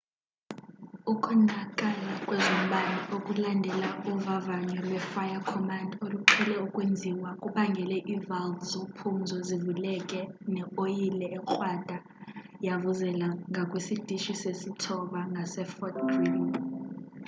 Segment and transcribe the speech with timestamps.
[1.13, 10.21] ukonakala kwezombane okulandela uvavanyo lwe-fire-command oluqhele ukwenziwa kubangele ii-valve zophumzo zivuleke
[10.53, 11.97] ne oyile ekrwada
[12.67, 14.85] yavuzela ngakwisitishi sesi-9
[15.31, 16.51] ngase-fort greely